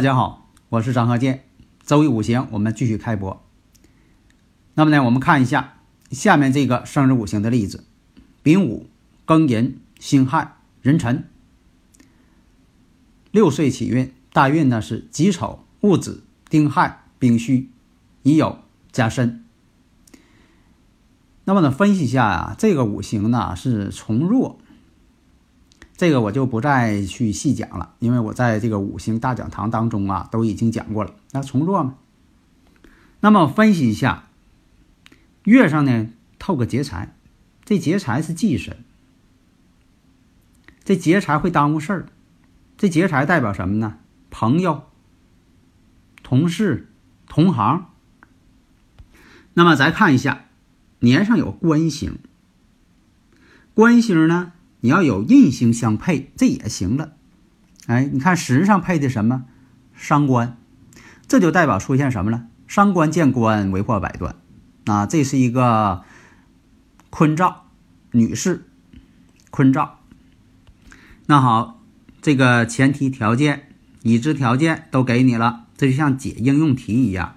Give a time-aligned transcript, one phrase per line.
[0.00, 1.44] 大家好，我是张鹤剑。
[1.84, 3.44] 周易五行，我们继续开播。
[4.72, 5.74] 那么呢，我们看一下
[6.10, 7.84] 下面这个生日五行的例子：
[8.42, 8.88] 丙午、
[9.26, 11.28] 庚寅、辛亥、壬辰。
[13.30, 17.68] 六岁起运，大运呢是己丑、戊子、丁亥、丙戌、
[18.22, 18.56] 乙酉、
[18.90, 19.44] 甲申。
[21.44, 24.58] 那么呢，分析一下啊，这个五行呢是从弱。
[26.00, 31.14] 这个我就不再去细讲了，因为我在这个五行大讲堂当中啊都已经讲过了。
[31.32, 31.96] 那从弱嘛，
[33.20, 34.24] 那么分析一下，
[35.44, 37.14] 月上呢透个劫财，
[37.66, 38.78] 这劫财是忌神，
[40.82, 42.06] 这劫财会耽误事儿，
[42.78, 43.98] 这劫财代表什么呢？
[44.30, 44.84] 朋友、
[46.22, 46.88] 同事、
[47.28, 47.88] 同行。
[49.52, 50.46] 那么再看一下，
[51.00, 52.18] 年上有官星，
[53.74, 54.52] 官星呢？
[54.80, 57.12] 你要有印星相配，这也行了。
[57.86, 59.44] 哎，你看时上配的什么？
[59.94, 60.56] 伤官，
[61.28, 62.46] 这就代表出现什么了？
[62.66, 64.36] 伤官见官，为祸百端。
[64.86, 66.02] 啊，这是一个
[67.10, 67.66] 坤兆，
[68.12, 68.64] 女士，
[69.50, 69.98] 坤兆。
[71.26, 71.82] 那好，
[72.22, 73.68] 这个前提条件、
[74.02, 77.36] 已知条件都给你了，这就像解应用题一样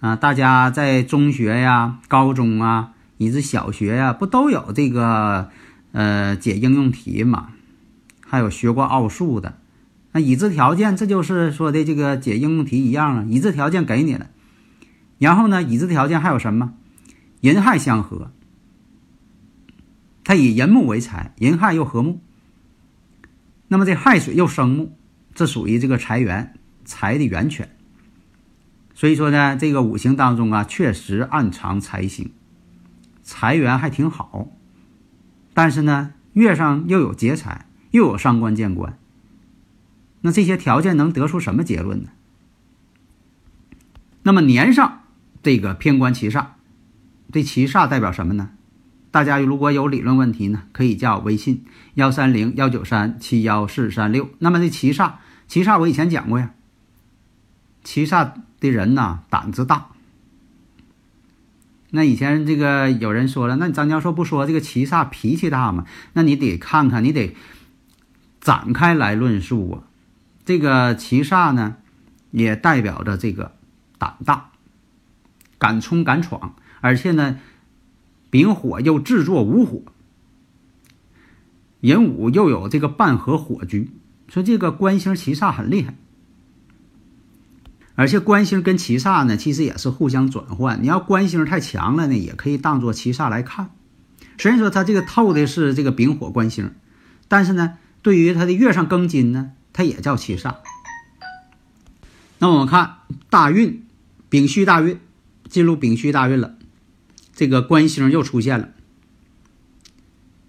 [0.00, 0.16] 啊。
[0.16, 5.50] 大家在中学呀、高中啊，以至小学呀，不都有这个？
[5.92, 7.50] 呃，解应用题嘛，
[8.24, 9.58] 还有学过奥数的，
[10.12, 13.26] 那已知条件，这就是说的这个解应用题一样啊。
[13.28, 14.28] 已知条件给你了，
[15.18, 16.74] 然后呢，已知条件还有什么？
[17.40, 18.30] 寅亥相合，
[20.22, 22.20] 它以寅木为财，寅亥又合木，
[23.68, 24.96] 那么这亥水又生木，
[25.34, 27.68] 这属于这个财源，财的源泉。
[28.94, 32.30] 所以说呢，这个五行当中啊，确实暗藏财星，
[33.22, 34.52] 财源还挺好。
[35.62, 38.98] 但是呢，月上又有劫财，又有伤官见官，
[40.22, 42.08] 那这些条件能得出什么结论呢？
[44.22, 45.02] 那么年上
[45.42, 46.46] 这个偏官七煞，
[47.30, 48.52] 这七煞代表什么呢？
[49.10, 54.30] 大家如果有理论问题呢，可以加我微信幺三零幺九三七幺四三六。
[54.38, 55.16] 那么这七煞，
[55.46, 56.52] 七煞我以前讲过呀。
[57.84, 59.88] 七煞的人呐，胆子大。
[61.92, 65.86] 那以前这个有人说了，那张教授不说这个七煞脾气大吗？
[66.12, 67.34] 那你得看看，你得
[68.40, 69.82] 展开来论述啊。
[70.44, 71.76] 这个七煞呢，
[72.30, 73.52] 也代表着这个
[73.98, 74.50] 胆大、
[75.58, 77.38] 敢冲敢闯，而且呢，
[78.30, 79.82] 丙火又制作无火，
[81.80, 83.90] 寅午又有这个半合火局，
[84.28, 85.94] 说这个官星七煞很厉害。
[87.94, 90.82] 而且官星跟七煞呢，其实也是互相转换。
[90.82, 93.70] 你要官星太强了呢，也可以当做七煞来看。
[94.38, 96.72] 虽然说它这个透的是这个丙火官星，
[97.28, 100.56] 但是呢，对于它的月上庚金呢，它也叫七煞。
[102.38, 102.98] 那我们看
[103.28, 103.84] 大运，
[104.30, 104.98] 丙戌大运
[105.48, 106.54] 进入丙戌大运了，
[107.34, 108.70] 这个官星又出现了，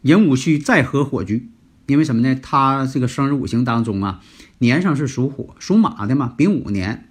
[0.04, 1.50] 寅午戌再合火局。
[1.88, 2.40] 因为什么呢？
[2.42, 4.22] 它这个生日五行当中啊，
[4.60, 7.10] 年上是属火，属马的嘛，丙午年。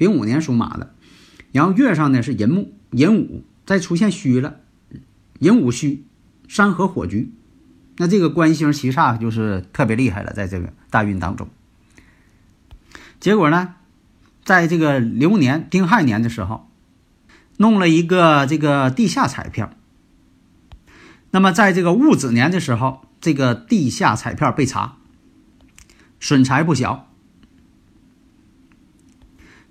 [0.00, 0.94] 丙午年属马的，
[1.52, 4.60] 然后月上呢是寅木，寅午再出现戌了，
[5.40, 6.06] 寅午戌，
[6.48, 7.34] 山河火局，
[7.98, 11.50] 那这个官星七煞就是特别厉害了，在这个大运当中。
[13.20, 13.74] 结果呢，
[14.42, 16.70] 在这个流年丁亥年的时候，
[17.58, 19.70] 弄了一个这个地下彩票。
[21.30, 24.96] 那么在这个戊子年的时候，这个地下彩票被查，
[26.18, 27.09] 损财不小。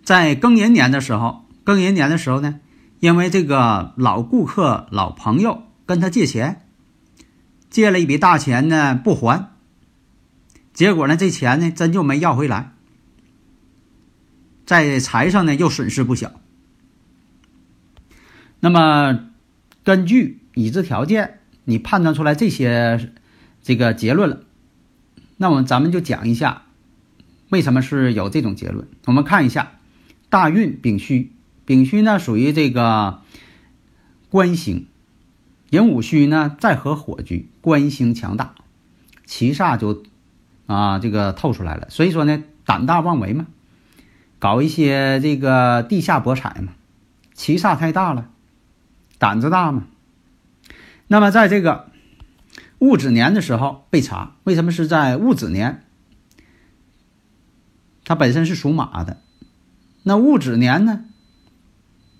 [0.09, 2.59] 在庚寅年的时候，庚寅年的时候呢，
[2.99, 6.65] 因为这个老顾客、老朋友跟他借钱，
[7.69, 9.51] 借了一笔大钱呢不还，
[10.73, 12.71] 结果呢这钱呢真就没要回来，
[14.65, 16.31] 在财上呢又损失不小。
[18.61, 19.29] 那么
[19.83, 23.11] 根据已知条件，你判断出来这些
[23.61, 24.41] 这个结论了，
[25.37, 26.63] 那么咱们就讲一下
[27.49, 28.87] 为什么是有这种结论。
[29.05, 29.73] 我们看一下。
[30.29, 31.31] 大运丙戌，
[31.65, 33.21] 丙戌呢属于这个
[34.29, 34.87] 官星，
[35.71, 38.53] 寅午戌呢再合火局，官星强大，
[39.25, 40.03] 七煞就
[40.67, 41.89] 啊这个透出来了。
[41.89, 43.47] 所以说呢，胆大妄为嘛，
[44.37, 46.73] 搞一些这个地下博彩嘛，
[47.33, 48.29] 七煞太大了，
[49.17, 49.87] 胆子大嘛。
[51.07, 51.89] 那么在这个
[52.77, 55.83] 戊子年的时候被查，为什么是在戊子年？
[58.05, 59.21] 它本身是属马的，
[60.03, 61.05] 那戊子年呢，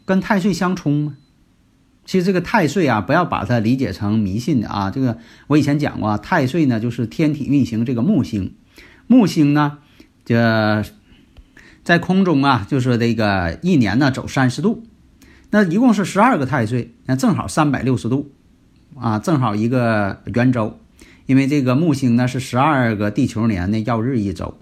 [0.06, 1.18] 跟太岁相冲吗？
[2.06, 4.90] 其实这个太岁啊，不要把它理解成迷信的啊。
[4.90, 8.56] 这个我以前讲过，太岁呢就是天体运行这个木星，
[9.06, 9.78] 木星呢，
[10.26, 10.84] 这
[11.84, 14.84] 在空中啊，就是这个一年呢走三十度，
[15.52, 18.32] 那一共是十二个太岁，那正好三百六十度
[19.00, 20.80] 啊，正好一个圆周，
[21.28, 24.58] 因为这个木星呢是十二个地球年的曜日一周。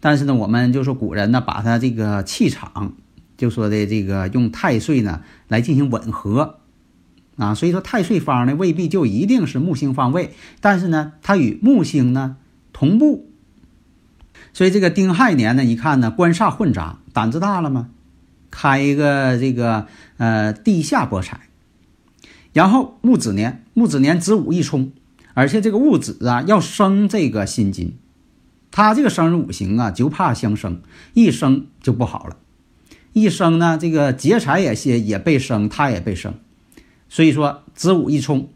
[0.00, 2.92] 但是呢，我们就说古人呢，把他这个气场，
[3.36, 6.60] 就说的这个用太岁呢来进行吻合，
[7.36, 12.36] 啊，所以说太岁方呢未必就一定是木星方位，但是呢，它与木星呢
[12.72, 13.28] 同步，
[14.52, 17.88] 所以这个丁亥年呢，一看呢官煞混杂，胆子大了吗？
[18.50, 19.86] 开一个这个
[20.16, 21.40] 呃地下博彩，
[22.52, 24.92] 然后戊子年，戊子年子午一冲，
[25.34, 27.98] 而且这个戊子啊要生这个辛金。
[28.70, 30.82] 他这个生日五行啊，就怕相生，
[31.14, 32.36] 一生就不好了。
[33.12, 36.34] 一生呢，这个劫财也也也被生，他也被生，
[37.08, 38.50] 所以说子午一冲，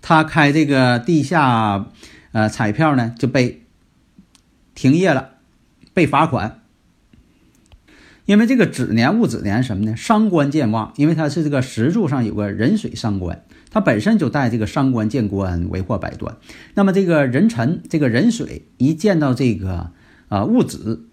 [0.00, 1.90] 他开这个地下
[2.32, 3.64] 呃彩票呢就被
[4.74, 5.30] 停业了，
[5.92, 6.60] 被罚款。
[8.24, 9.94] 因为这个子年戊子年什么呢？
[9.94, 13.44] 伤官见旺，因为它是这个石柱上有个壬水伤官。
[13.74, 16.36] 它本身就带这个伤官见官，为祸百端。
[16.74, 19.90] 那么这个壬辰，这个壬水一见到这个
[20.28, 21.08] 啊戊子，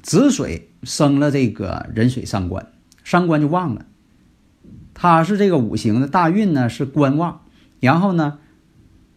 [0.00, 2.68] 子水生了这个壬水伤官，
[3.02, 3.86] 伤官就旺了。
[4.94, 7.40] 它是这个五行的大运呢是官旺，
[7.80, 8.38] 然后呢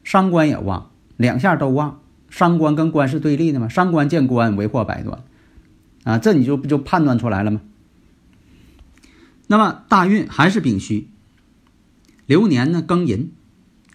[0.04, 2.00] 伤官也旺，两下都旺。
[2.32, 5.24] 伤官跟官是对立的嘛，伤官见官，为祸百端
[6.04, 7.62] 啊，这你就不就判断出来了吗？
[9.46, 11.12] 那么大运还是丙戌。
[12.28, 13.32] 流年呢，庚寅，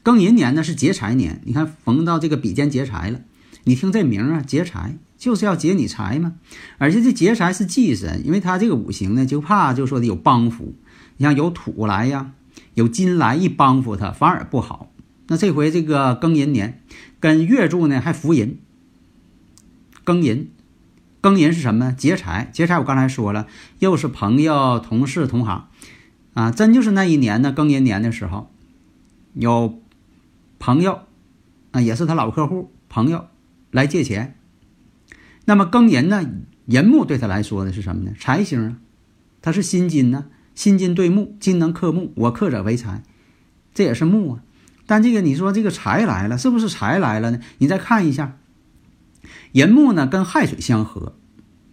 [0.03, 1.43] 庚寅年呢是劫财年。
[1.45, 3.21] 你看逢到这个比肩劫财了，
[3.65, 6.33] 你听这名啊，劫财就是要劫你财嘛。
[6.79, 10.75] 而且这劫财是忌神，因为他这个五行呢就怕就说的有帮扶，
[11.19, 12.33] 你像有土来呀，
[12.73, 14.91] 有金来一帮扶他，反而不好。
[15.29, 16.83] 那这回这个庚寅年
[17.21, 18.59] 跟月柱呢还福银，
[20.07, 20.51] 庚寅，
[21.21, 21.93] 庚寅是什么？
[21.93, 23.47] 劫财，劫财我刚才说了，
[23.79, 25.69] 又是朋友、同事、同行。
[26.35, 28.51] 啊，真就是那一年呢，庚寅年的时候，
[29.35, 29.81] 有
[30.59, 31.01] 朋友
[31.73, 33.27] 啊，也是他老客户朋友
[33.71, 34.37] 来借钱。
[35.45, 36.25] 那么庚寅呢，
[36.67, 38.13] 寅木对他来说呢是什么呢？
[38.19, 38.77] 财星啊，
[39.43, 43.03] 他是辛金呢，辛金对木，金能克木，我克者为财，
[43.75, 44.43] 这也是木啊。
[44.87, 47.41] 但这个你说这个财来了，是不是财来了呢？
[47.59, 48.39] 你再看一下，
[49.53, 51.15] 寅木呢跟亥水相合。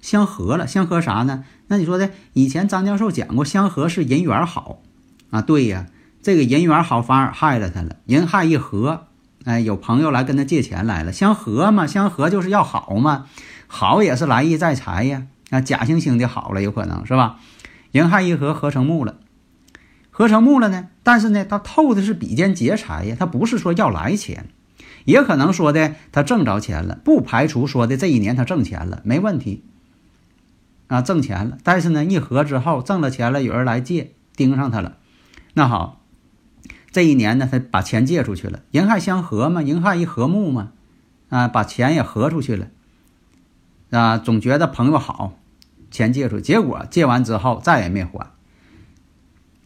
[0.02, 1.44] 相合了，相合啥呢？
[1.70, 4.82] 那你说的，以前张教授讲过，相合是人缘好
[5.30, 5.42] 啊。
[5.42, 5.86] 对呀，
[6.22, 7.98] 这个人缘好反而害了他了。
[8.06, 9.06] 人害一合，
[9.46, 13.28] 哎，有朋友来跟他借钱来了，相合嘛，相合就是要好嘛，
[13.68, 15.28] 好也是来意在财呀。
[15.52, 17.40] 啊，假惺惺的好了，有可能是吧？
[17.92, 19.18] 人害一合，合成木了，
[20.10, 20.90] 合成木了呢。
[21.04, 24.48] 但是呢，他透的是比肩劫财呀，他不是说要来钱，
[25.06, 29.64] 也可能说的他挣着钱了，不排除说的这一年他挣钱了，没问题。
[30.90, 34.98] 啊，挣钱了，但是呢，一合之后挣了钱了，有人来借，盯上他了。
[35.54, 36.02] 那好，
[36.92, 40.72] 这一年呢，他把钱借出去了，银汉相合嘛，银汉一和睦嘛，
[41.30, 42.68] 啊，把钱也合出去了。
[43.92, 45.38] 啊，总觉得朋友好，
[45.92, 48.32] 钱借出，结果借完之后再也没还。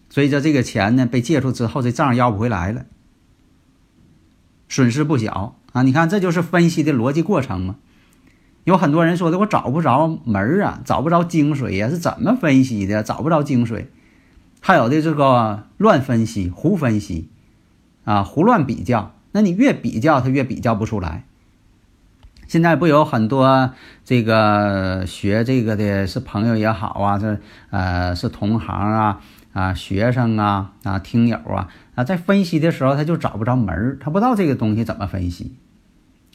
[0.09, 2.85] 所以说这个钱呢，被借出之后，这账要不回来了，
[4.67, 5.83] 损失不小啊！
[5.83, 7.77] 你看，这就是分析的逻辑过程嘛。
[8.63, 13.03] 有很多人说的，我找不着门儿啊，找不着精髓呀，是怎么分析的？
[13.03, 13.87] 找不着精髓，
[14.61, 17.29] 还有的这个乱分析、胡分析，
[18.05, 21.25] 啊，胡乱比较，那你越比较，他越比较不出来。
[22.47, 23.71] 现在不有很多
[24.05, 35.55] 这个学这个的，是朋友也好啊，是呃是同行啊啊学生啊啊听友啊啊，在分析的时候他就找不着门儿，他不知道这个东西怎么分析，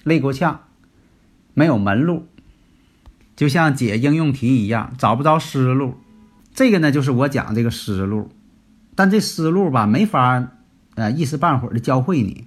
[0.04, 0.60] 累够呛。
[1.58, 2.28] 没有门路，
[3.34, 5.96] 就像解应用题一样，找不着思路。
[6.54, 8.30] 这个呢，就是我讲这个思路。
[8.94, 10.52] 但这思路吧，没法
[10.94, 12.46] 呃一时半会儿的教会你。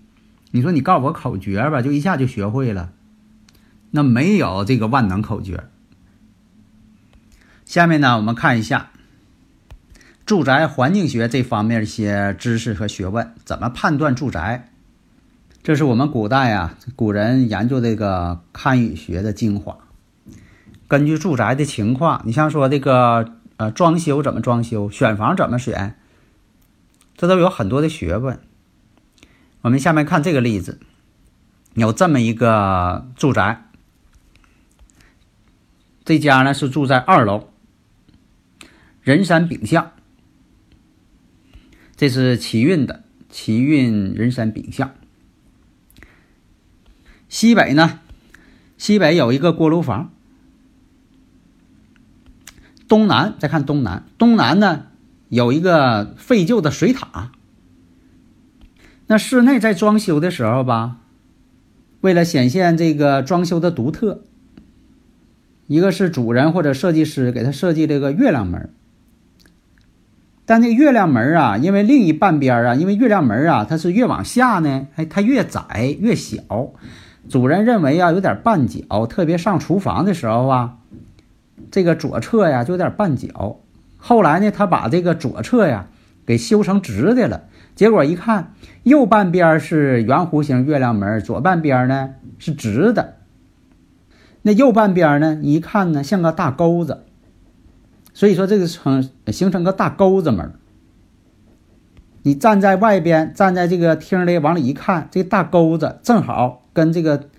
[0.51, 2.93] 你说你告诉我口诀吧，就一下就学会了，
[3.91, 5.65] 那没有这个万能口诀。
[7.65, 8.91] 下面呢，我们看一下
[10.25, 14.70] 住宅环境学这方面一些知识和学问，怎么判断住宅？
[15.63, 19.77] 这是我们古代啊，古人研究这个堪舆学的精华。
[20.87, 25.99] 根据住宅的情况，你像说这个呃装修怎么装修，选房怎么选，
[27.15, 28.39] 这都有很多的学问。
[29.61, 30.79] 我们下面看这个例子，
[31.75, 33.69] 有这么一个住宅，
[36.03, 37.49] 这家呢是住在二楼，
[39.03, 39.91] 人山丙向，
[41.95, 44.95] 这是奇运的奇运人山丙向。
[47.31, 48.01] 西北呢，
[48.77, 50.11] 西北有一个锅炉房。
[52.89, 54.87] 东南再看东南，东南呢
[55.29, 57.31] 有一个废旧的水塔。
[59.07, 60.97] 那室内在装修的时候吧，
[62.01, 64.25] 为了显现这个装修的独特，
[65.67, 68.73] 一个是主人或者设计师给他设计这个月亮门。
[70.45, 76.73] 但那个月亮门啊，因为另一半边啊，因为月亮门啊，它是越往下呢，哎，它越窄越小。
[77.29, 80.77] 主人认为啊，有点绊脚，特别上厨房的时候啊，
[81.69, 83.59] 这个左侧呀就有点绊脚。
[83.97, 85.87] 后来呢，他把这个左侧呀
[86.25, 87.43] 给修成直的了。
[87.75, 93.15] 结果一看，右半边是圆弧形月亮门，左半边呢是直的。
[94.41, 97.03] 那右半边呢，一看呢像个大钩子，
[98.13, 100.51] 所以说这个成形成个大钩子门。
[102.23, 107.29] 你站在外边，站在这个厅里往里一看，这大钩子正好跟这个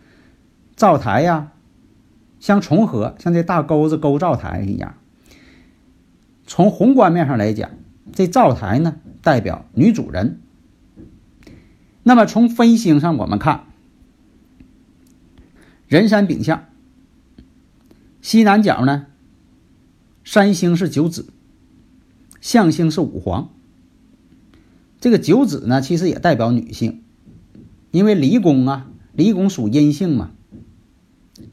[0.77, 1.53] 灶台呀
[2.41, 4.95] 相重合，像这大钩子勾灶台一样。
[6.47, 7.71] 从宏观面上来讲，
[8.13, 10.41] 这灶台呢代表女主人。
[12.03, 13.65] 那么从分星上我们看，
[15.87, 16.65] 人山丙向，
[18.21, 19.07] 西南角呢
[20.25, 21.29] 山星是九子，
[22.41, 23.51] 象星是五黄。
[25.01, 27.03] 这个九子呢，其实也代表女性，
[27.93, 30.31] 因为离宫啊，离宫属阴性嘛，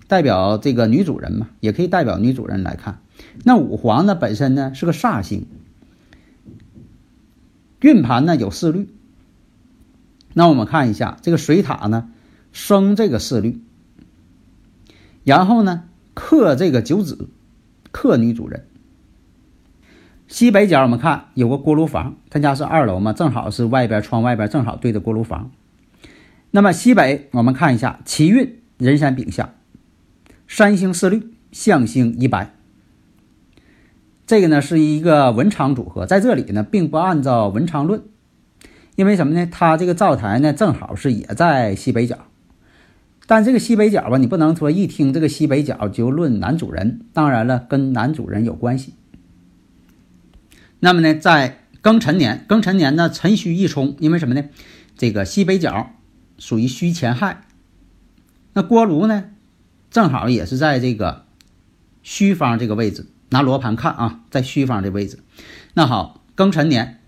[0.08, 3.02] 代表这个女主人嘛，也可以代表女主人来看。
[3.44, 5.46] 那五黄呢，本身呢是个煞星，
[7.82, 8.90] 运盘呢有四律。
[10.34, 12.10] 那我们看一下这个水塔呢，
[12.52, 13.62] 生这个四律，
[15.24, 17.28] 然后呢克这个九子，
[17.92, 18.66] 克女主人。
[20.28, 25.52] 西北角我们看有个锅炉房，他家是二楼嘛，正好是外边窗外边正好对着锅炉房。
[26.52, 29.54] 那么西北我们看一下奇运人山丙向，
[30.48, 32.56] 山星四绿，象星一白。
[34.26, 38.02] 这个呢是一个文昌组合，在这里呢并不按照文昌论，
[38.96, 39.48] 因为什么呢？
[39.52, 42.18] 它这个灶台呢正好是也在西北角，
[43.28, 48.94] 但这个西北角吧，你不能说一听这个西北角就论男主人，当然了，跟男主人有关系。
[50.80, 54.46] 那么呢，在庚辰年，庚辰年呢，辰戌一冲，因为什么呢？
[54.96, 55.92] 这个西北角
[56.40, 57.44] 属于戌前亥，
[58.54, 59.26] 那锅炉呢，
[59.92, 61.26] 正好也是在这个
[62.02, 63.06] 戌方这个位置。
[63.32, 65.20] 拿罗盘看啊，在戌方这位置。
[65.76, 67.00] 那好，庚辰年，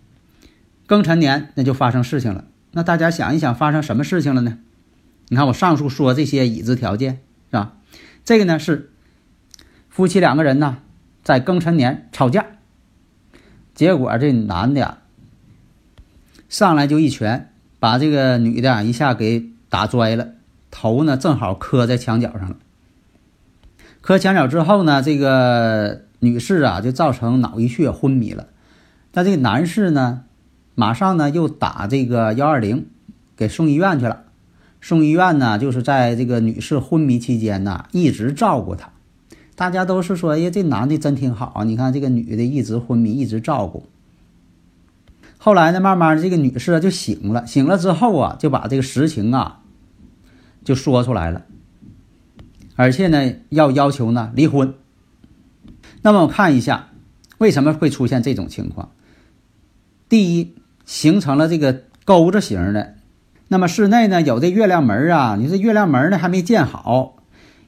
[0.87, 2.45] 庚辰年那就发生事情了。
[2.71, 4.59] 那大家想一想，发生什么事情了呢？
[5.29, 7.77] 你看我上述说这些已知条件是吧？
[8.23, 8.91] 这个呢是
[9.89, 10.77] 夫妻两个人呢，
[11.23, 12.45] 在庚辰年吵架。
[13.73, 14.99] 结果这男的呀
[16.49, 17.50] 上来就一拳，
[17.81, 20.27] 把这个女的一下给打摔了，
[20.69, 22.57] 头呢正好磕在墙角上了。
[24.01, 28.49] 磕墙角之后呢，这个女士啊就造成脑溢血昏迷了。
[29.11, 30.25] 但这个男士呢，
[30.75, 32.85] 马上呢又打这个幺二零，
[33.35, 34.25] 给送医院去了。
[34.79, 38.91] 送医院呢，就是在这个女士昏迷期间呢，一直照顾她。
[39.55, 41.63] 大家都是说，哎呀，这男的真挺好。
[41.65, 43.87] 你看这个女的一直昏迷，一直照顾。
[45.43, 49.61] 后来呢，慢慢的这个女士就醒了，醒了之后啊，就把这个实情啊
[50.63, 51.45] 就说出来了，
[52.75, 54.75] 而且呢要要求呢离婚。
[56.03, 56.89] 那么我看一下
[57.39, 58.91] 为什么会出现这种情况。
[60.07, 60.53] 第一，
[60.85, 62.93] 形成了这个钩子形的，
[63.47, 67.17] 那么室内呢有这月亮门啊，你这月亮门呢还没建好。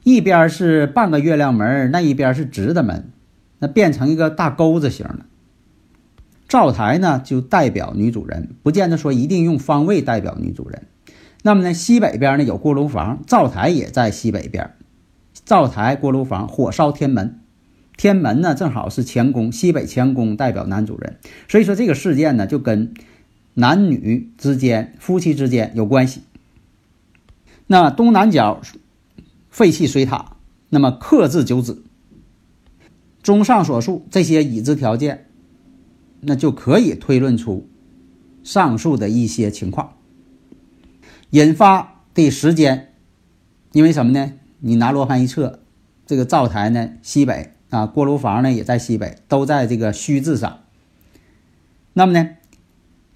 [0.04, 3.10] 一边是半个月亮门，那一边是直的门，
[3.58, 5.26] 那变成一个大钩子形了。
[6.54, 10.86] 灶台呢，就代表女主人，不见得说一定用方位代表女主人。
[11.42, 14.76] 那么呢，西北边呢有锅炉房，灶台也在西北边。
[15.44, 17.40] 灶台、锅炉房，火烧天门，
[17.96, 21.16] 天门呢正好是乾宫，西北乾宫代表男主人。
[21.48, 22.94] 所以说这个事件呢，就跟
[23.54, 26.22] 男女之间、夫妻之间有关系。
[27.66, 28.60] 那东南角。
[29.50, 30.36] 废弃水塔，
[30.68, 31.82] 那么克制九子，
[33.24, 35.26] 综上所述这些已知条件，
[36.26, 37.68] 那就可以推论出
[38.42, 39.94] 上述的一些情况。
[41.30, 42.94] 引发的时间，
[43.72, 44.32] 因为什么呢？
[44.60, 45.60] 你拿罗盘一测，
[46.06, 50.60] 这个灶台呢西北啊，锅炉房呢也在西北，都在这个戌字上。
[51.92, 52.30] 那么呢，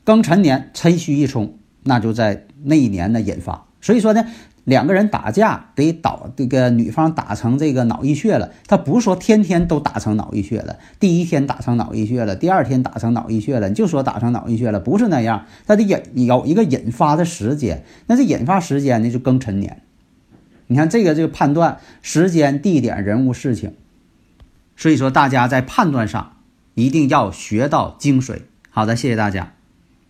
[0.04, 3.66] 庚辰年辰戌一冲，那就在那一年呢引发。
[3.80, 4.26] 所以说呢。
[4.68, 19.80] 两个人打架得导这个女方打成这个脑溢血了，他不是说天天都打成脑溢血了，第一天打成脑溢血了，第二天打成脑溢血了，你就说打成脑溢血了，不是那样，他得引有一个引发的时间，那这引发时间呢就庚辰年。
[20.66, 23.72] 你看这个这个判断时间、地点、人物、事情，
[24.76, 26.36] 所以说大家在判断上
[26.74, 28.42] 一定要学到精髓。
[28.68, 29.57] 好的，谢谢大家。